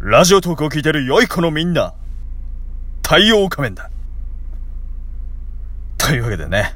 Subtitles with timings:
[0.00, 1.92] ラジオトークを聞いてる良い子のみんな、
[3.02, 3.90] 太陽仮面だ。
[5.98, 6.74] というわけでね、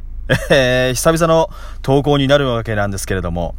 [0.51, 1.49] えー、久々の
[1.81, 3.55] 投稿になるわけなんですけれども、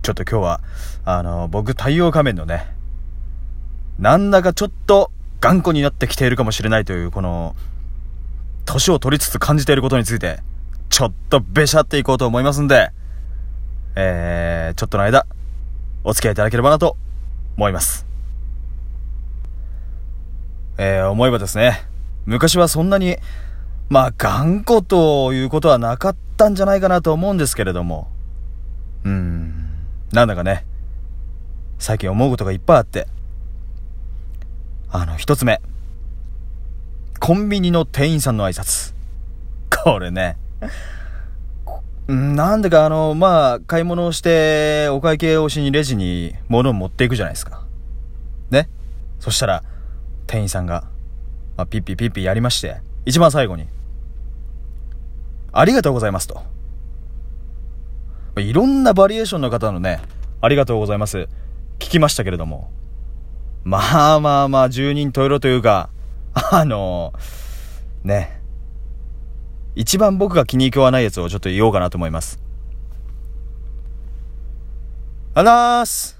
[0.00, 0.60] ちょっと今日は、
[1.04, 2.74] あの、僕太陽仮面のね、
[3.98, 5.10] なんだかちょっと
[5.42, 7.54] 頑固になってきているかもしれないという、この、
[8.64, 10.38] 年を取りつつ感じていることについて、
[10.88, 12.92] ちょっとべしゃっていこうと思いますんで、
[13.94, 15.26] えー、ちょっとの間、
[16.02, 16.96] お付き合いいただければなと
[17.58, 18.10] 思います。
[20.84, 21.86] えー、思えばですね、
[22.26, 23.16] 昔はそんなに、
[23.88, 28.08] まあ、頑固ということはなかったんじゃないかなと思うんですけれども、
[29.04, 29.68] うん、
[30.12, 30.66] なんだかね、
[31.78, 33.06] 最近思うことがいっぱいあって、
[34.90, 35.60] あの、一つ目、
[37.20, 38.92] コンビニの店員さんの挨拶。
[39.84, 40.36] これね、
[42.08, 47.64] なんでかあの、まあ、買い物をして、お会計をしにレジに物を持っていくじゃないですか。
[48.50, 48.68] ね。
[49.20, 49.62] そしたら、
[50.32, 50.84] 店員さんが、
[51.58, 53.66] まあ、ピッピピッピやりまして、一番最後に、
[55.52, 56.42] ありがとうございますと。
[58.38, 60.00] いろんなバリエーションの方のね、
[60.40, 61.28] ありがとうございます。
[61.78, 62.70] 聞きましたけれども。
[63.62, 65.90] まあまあまあ、十人十色というか、
[66.32, 68.40] あのー、ね。
[69.74, 72.40] 一番僕が気に食わないやつをちょっと言おうかなと思います。
[75.34, 76.18] あらーす。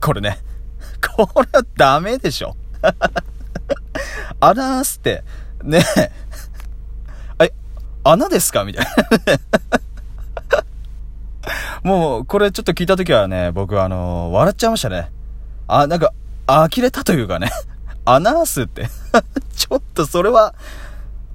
[0.00, 0.38] これね。
[1.16, 2.54] これはダメでしょ。
[4.40, 5.22] あらーすって、
[5.62, 7.44] ねえ。
[7.44, 7.52] え、
[8.04, 8.64] 穴ですか？
[8.64, 8.90] みたいな。
[11.82, 15.10] もう、これちょっと聞いたときはね、僕あのー、笑っちゃいましたね。
[15.66, 16.12] あ、なんか、
[16.46, 17.50] 呆れたというかね。
[18.04, 18.88] アナースって
[19.54, 20.54] ちょっとそれは、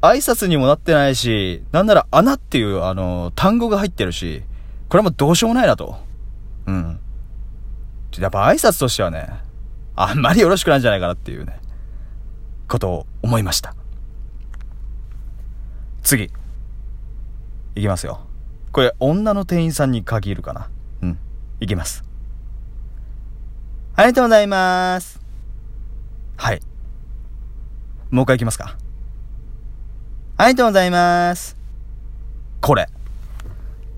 [0.01, 4.43] 挨拶にもなってないし、なんなら穴っていう、あのー、単語が入ってるし、
[4.89, 5.97] これもどうしようもないなと。
[6.67, 6.99] うん。
[8.19, 9.29] やっぱ挨拶としてはね、
[9.95, 11.59] あんまりよろしくないんじゃないかなっていうね、
[12.67, 13.75] ことを思いました。
[16.03, 16.31] 次。
[17.75, 18.21] いきますよ。
[18.71, 20.69] これ、女の店員さんに限るかな。
[21.01, 21.19] うん。
[21.59, 22.03] いきます。
[23.95, 25.21] ありがとうございます。
[26.37, 26.61] はい。
[28.11, 28.77] もう一回いきますか。
[30.37, 31.55] ありがとうございます。
[32.61, 32.89] これ。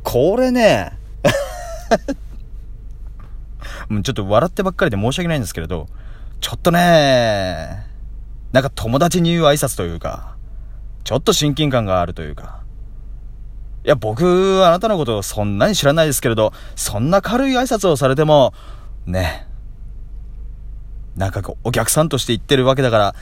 [0.03, 0.97] これね、
[3.89, 5.87] ちょっと笑ってばっかりで申し訳ないんですけれど、
[6.39, 7.85] ちょっとね、
[8.51, 10.35] なんか友達に言う挨拶というか、
[11.03, 12.61] ちょっと親近感があるというか。
[13.85, 18.53] いや、僕、あなたのことそんなに知らないですけれど、そんな軽い挨拶をされても、
[19.05, 19.47] ね、
[21.15, 23.15] なんかこう、お客さんとして言ってるわけだから、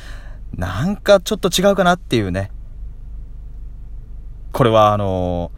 [0.55, 2.51] なんかちょっと違うかなっていうね。
[4.51, 5.51] これはあの、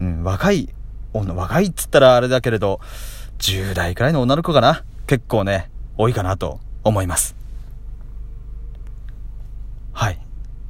[0.00, 0.70] うん、若い、
[1.12, 2.80] 女若いっつったらあれだけれど、
[3.40, 7.34] 10代くらいの女の子かな結構ね、多いかなと思います。
[9.92, 10.20] はい。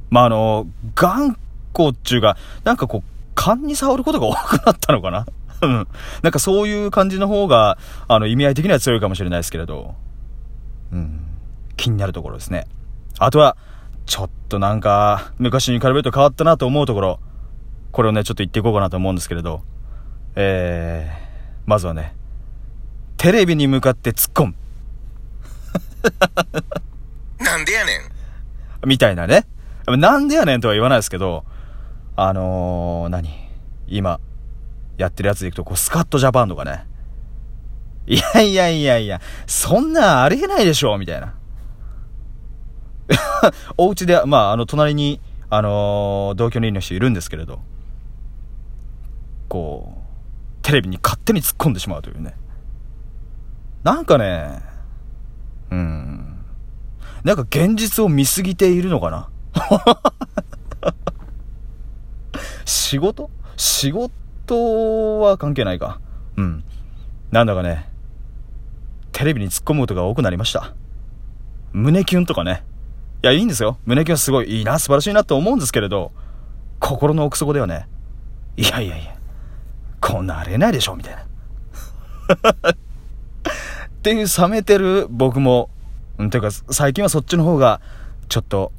[0.09, 1.37] まあ、あの、頑
[1.73, 5.25] 固っちゅうが、なんかこう、勘に触ることが多くなったのかな
[5.61, 5.87] うん。
[6.23, 7.77] なんかそういう感じの方が、
[8.07, 9.95] あの、意味合い的には強いかもしれないですけれど、
[10.91, 11.25] うん。
[11.77, 12.67] 気になるところですね。
[13.19, 13.57] あとは、
[14.05, 17.19] ちょっとなんか、昔に比べると変わったなと思うところ、
[17.91, 19.61] これをね、ちょっと言っていこうかなと思うんですけれど、
[20.35, 22.15] えー、まずはね、
[23.21, 24.55] テレビに向かって突っ込む。
[27.37, 27.97] なんでやね
[28.83, 29.45] んみたいなね。
[29.85, 31.45] なんでやねんとは言わないですけど、
[32.15, 33.29] あのー、何？
[33.87, 34.19] 今、
[34.97, 36.87] やってるやつでいくと、こう、スカットジャパンとかね。
[38.07, 41.35] いやいやいやいや、そんなありえないでしょみたいな。
[43.77, 45.21] お家で、まあ、あの、隣に、
[45.51, 47.59] あのー、同居人の人いるんですけれど、
[49.47, 52.33] こう、テレビに勝手に突っ込んでしまうというね。
[53.83, 54.61] なんかね、
[55.71, 56.45] うん。
[57.23, 59.29] なんか現実を見すぎているのかな？
[62.65, 63.29] 仕事？
[63.57, 65.99] 仕事は関係ないか。
[66.37, 66.63] うん。
[67.31, 67.89] なんだかね、
[69.11, 70.73] テレビに突っ込むことが多くなりました。
[71.73, 72.63] 胸キュンとかね。
[73.23, 73.77] いや、いいんですよ。
[73.85, 76.11] 胸キュンすごいいいな、素晴らしいなって思うんですけれど、
[76.79, 77.87] 心の奥底ではね、
[78.57, 79.15] いやいやいや、
[80.01, 81.25] こんなあれないでしょ、みたいな。
[84.01, 85.69] っていう冷めてる僕も、
[86.17, 87.81] うん、ていうか最近はそっちの方が、
[88.29, 88.71] ちょっと、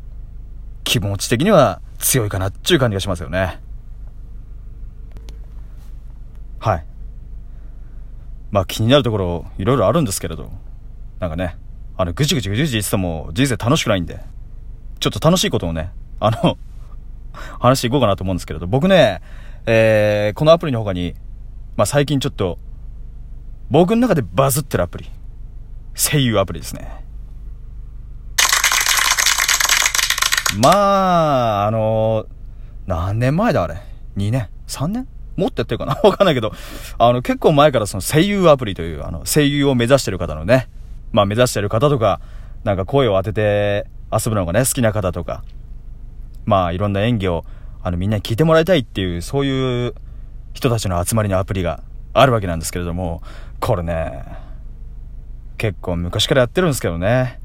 [0.83, 3.61] 気持ち的には強いかなっていう感じがしますよね。
[6.59, 6.85] はい。
[8.51, 10.51] まあ気になるところ、いろいろあるんですけれど、
[11.21, 11.57] なんかね、
[11.97, 14.19] あの、ぐちぐちぐちぐち言ってても人生楽しくないんで、
[14.99, 16.59] ちょっと楽しいことをね、あの
[17.61, 19.23] 話していこうかなと思うんですけれど、僕ね、
[19.67, 21.15] えー、このアプリの他に、
[21.77, 22.59] まあ最近ちょっと、
[23.73, 25.11] 僕の中でバズってるアプリ。
[25.95, 27.07] 声優アプリですね。
[30.61, 32.27] まあ、あの
[32.87, 33.77] 何年前だあれ
[34.19, 35.09] ?2 年 ?3 年？
[35.37, 35.95] もっとやってるかな？
[36.05, 36.53] わかんないけど、
[36.99, 40.69] あの、結構前からその声優アプリという、あの、声優を目指してる方のね、
[41.11, 42.21] まあ目指してる方とか、
[42.65, 45.45] なんか声を当てて遊ぶのがね、好きな方とか、
[46.45, 47.47] まあいろんな演技を、
[47.83, 49.95] あの、みんなに聞いてもらいたいっていう、そういう
[50.53, 51.83] 人たちの集まりのアプリが
[52.14, 53.23] あるわけなんですけれども、
[53.61, 54.25] これね、
[55.56, 57.41] 結構昔からやってるんですけどね。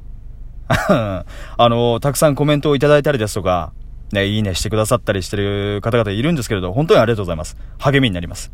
[0.68, 1.24] あ
[1.58, 3.72] の、たくさんコメントをいただいたりですとか、
[4.12, 7.58] ね、いいねしてくださったりしてる方々いるんですけれど、本当にありがとうございます。
[7.80, 8.52] 励みになります。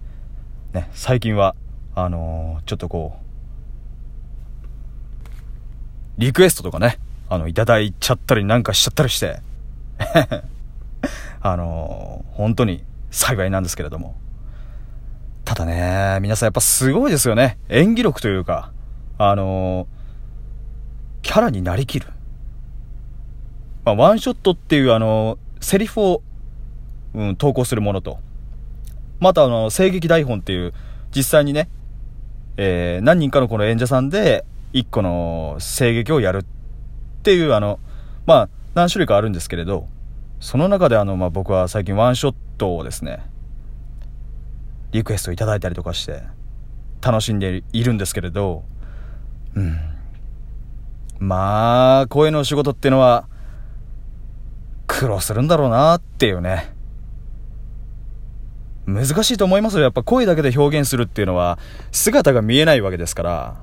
[0.73, 1.55] ね、最近は、
[1.95, 3.17] あのー、ちょっとこ
[6.17, 6.99] う、リクエストとかね、
[7.29, 9.41] あの、いただいちゃったりなんかしちゃったりして、
[11.41, 14.15] あのー、本当に幸いなんですけれども。
[15.53, 17.59] ただね、皆さんやっぱすごいですよね。
[17.69, 18.71] 演技力というか、
[19.19, 19.87] あのー、
[21.21, 22.07] キャラになりきる。
[23.85, 26.23] まあ、ワンショットっていうあの、セリフを、
[27.13, 28.17] うん、投稿するものと、
[29.19, 30.73] またあの、声劇台本っていう、
[31.15, 31.69] 実際にね、
[32.57, 36.45] えー、何人かのこの演者さんで、一個の声劇をやるっ
[37.21, 37.79] ていうあの、
[38.25, 39.87] まあ、何種類かあるんですけれど、
[40.39, 43.23] その中であの、まあ、僕は最近ワンショットをですね、
[44.93, 46.23] リクエストいただいたりとかして、
[47.01, 48.63] 楽しんでいるんですけれど、
[49.55, 49.79] うん。
[51.19, 53.27] まあ、声の仕事ってのは、
[54.87, 56.73] 苦労するんだろうなっていうね。
[58.85, 59.83] 難しいと思いますよ。
[59.83, 61.57] やっぱ声だけで表現するっていうのは、
[61.91, 63.55] 姿が見えないわけですから、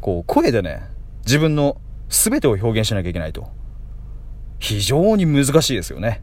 [0.00, 0.82] こう、声でね、
[1.24, 3.48] 自分の全てを表現しなきゃいけないと。
[4.58, 6.22] 非常に難しいですよね。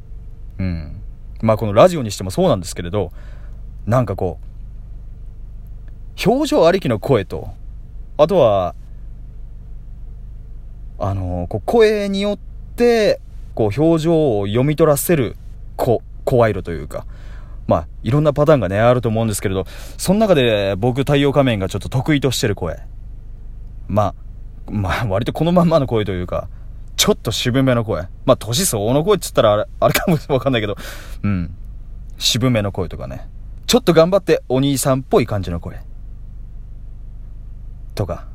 [0.60, 1.02] うん。
[1.42, 3.12] まあこのラジオにしてもそうなんですけれど、
[3.88, 7.50] なんかこう、表情ありきの声と、
[8.18, 8.76] あとは、
[11.00, 12.38] あの、こう声によっ
[12.76, 13.22] て、
[13.56, 15.38] こう表情を読み取らせる、
[15.78, 17.06] こ、声色というか、
[17.66, 19.66] まあ、いろんなパターンがね、あると思うんですけれど、
[19.98, 22.80] その中で僕、太陽仮面がちょっと得意としてる声。
[23.88, 24.14] ま
[24.68, 26.50] あ、まあ、割とこのまんまの声というか、
[26.98, 28.02] ちょっと渋めの声。
[28.26, 30.76] まあ、年相応の声っつったらあれ、あれかもわかんないけど、
[31.24, 31.56] うん。
[32.18, 33.30] 渋めの声とかね。
[33.68, 35.82] ちょっと頑張ってお兄さんっぽい感じの声。
[37.96, 38.26] とか。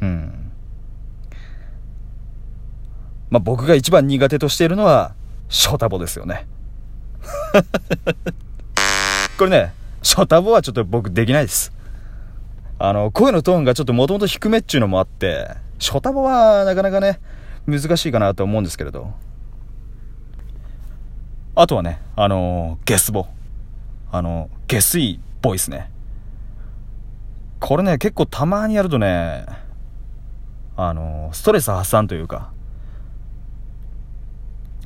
[0.00, 0.52] うん。
[3.28, 5.14] まあ、僕が一番苦手としているのは、
[5.50, 6.46] ショタボですよね。
[9.36, 11.70] これね、ショタボはちょっと僕できないです。
[12.78, 17.20] あの、声のトーンがちょっともともと低めっちゅうのもあって、ショタボはなかなかね、
[17.66, 19.12] 難しいかなと思うんですけれど。
[21.54, 23.26] あとはね、あのゲスボ。
[24.10, 25.90] あの、下水ボイスね。
[27.60, 29.46] これね、結構たまにやるとね、
[30.76, 32.52] あのストレス発散というか、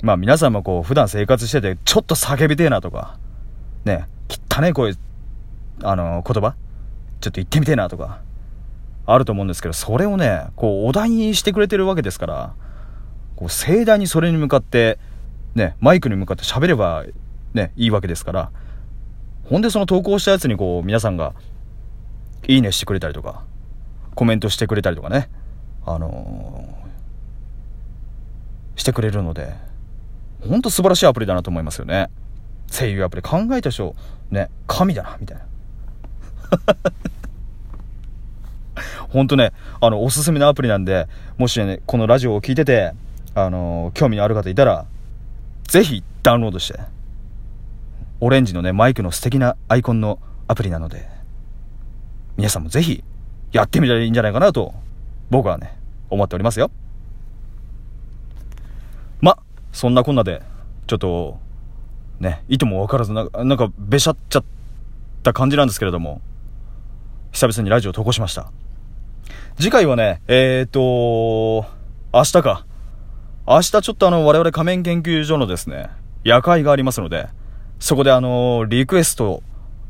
[0.03, 3.19] まあ皆さんもこう普段生活しててちょっと叫びてえなとか、
[3.85, 4.07] ね、
[4.51, 4.95] 汚ね声、
[5.83, 6.55] あの言葉
[7.21, 8.23] ちょっと言ってみてえなとか、
[9.05, 12.55] あると思うんですけど、それをね、こうお題にしてくれてるわけですから、
[13.37, 14.99] こう盛大にそれに向かって、
[15.55, 17.05] ね、マイクに向かって喋れば、
[17.53, 18.51] ね、いいわけですから、
[19.53, 21.35] ほんでその投稿したやつにこう皆さんが、
[22.49, 23.45] いいねしてくれたりとか、
[24.15, 25.29] コメントしてくれたりとかね、
[25.85, 29.53] あのー、してくれるので、
[30.41, 32.09] ほんと素晴らしいアプリだなと思いますよね。
[32.71, 33.95] 声優アプリ考えた人、
[34.31, 35.45] ね、神だな、みたいな。
[39.13, 42.95] ほんとね、あの、おすすめのアプリなんで、もしね、このラジオを聞いてて、
[43.35, 44.87] あのー、興味のある方いたら、
[45.65, 46.81] ぜひダウンロードして、
[48.25, 51.09] オレンジのね、マイクの素敵なアイコンのアプリなので、
[52.37, 53.03] 皆さんもぜひ、
[53.51, 54.75] やってみたらいいんじゃないかなと、
[55.29, 55.77] 僕はね、
[56.09, 56.71] 思っておりますよ。
[59.21, 59.39] ま、
[59.73, 60.41] そんなこんなで、
[60.87, 61.41] ちょっと、
[62.21, 64.45] ね、いともわからずな、なんか、べしゃっちゃっ
[65.25, 66.21] た感じなんですけれども、
[67.33, 68.53] 久々にラジオ投稿しました。
[69.59, 71.67] 次回はね、えーと、
[72.13, 72.67] 明日か。
[73.49, 75.91] 明日ちょっとあの、我々仮面研究所のですね、
[76.23, 77.27] 夜会がありますので、
[77.83, 79.43] そこであの、リクエスト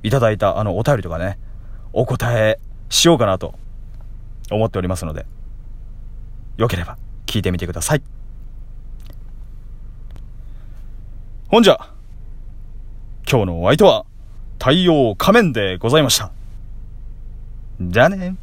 [0.02, 1.38] いただいたあの、お便りとかね、
[1.92, 2.58] お答え
[2.88, 3.54] しようかなと
[4.50, 5.26] 思っておりますので、
[6.56, 6.96] よければ
[7.26, 8.02] 聞いてみてください。
[11.49, 11.92] ほんじゃ、
[13.30, 14.06] 今日のお相手は、
[14.58, 16.32] 太陽仮面でございました。
[17.78, 18.37] じゃあね